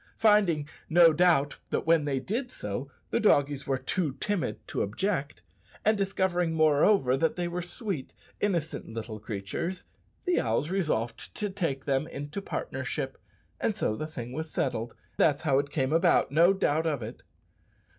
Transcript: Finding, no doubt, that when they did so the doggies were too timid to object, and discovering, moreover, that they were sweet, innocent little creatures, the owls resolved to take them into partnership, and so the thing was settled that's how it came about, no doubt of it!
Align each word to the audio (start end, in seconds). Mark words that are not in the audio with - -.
Finding, 0.17 0.67
no 0.89 1.13
doubt, 1.13 1.59
that 1.69 1.85
when 1.85 2.05
they 2.05 2.19
did 2.19 2.49
so 2.49 2.89
the 3.11 3.19
doggies 3.19 3.67
were 3.67 3.77
too 3.77 4.13
timid 4.19 4.67
to 4.67 4.81
object, 4.81 5.43
and 5.85 5.95
discovering, 5.95 6.53
moreover, 6.55 7.15
that 7.15 7.35
they 7.35 7.47
were 7.47 7.61
sweet, 7.61 8.11
innocent 8.39 8.89
little 8.89 9.19
creatures, 9.19 9.85
the 10.25 10.39
owls 10.41 10.71
resolved 10.71 11.35
to 11.35 11.51
take 11.51 11.85
them 11.85 12.07
into 12.07 12.41
partnership, 12.41 13.15
and 13.59 13.75
so 13.75 13.95
the 13.95 14.07
thing 14.07 14.31
was 14.33 14.49
settled 14.49 14.95
that's 15.17 15.43
how 15.43 15.59
it 15.59 15.69
came 15.69 15.93
about, 15.93 16.31
no 16.31 16.51
doubt 16.51 16.87
of 16.87 17.03
it! 17.03 17.21